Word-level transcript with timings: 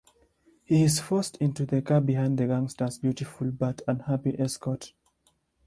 He 0.63 0.81
is 0.81 0.99
forced 0.99 1.37
into 1.37 1.63
the 1.63 1.79
car 1.83 2.01
behind 2.01 2.39
the 2.39 2.47
gangster's 2.47 2.97
beautiful 2.97 3.51
but 3.51 3.83
unhappy 3.87 4.35
escort. 4.39 4.93